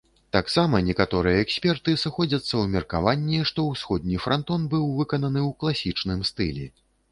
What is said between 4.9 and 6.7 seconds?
выкананы ў класічным стылі.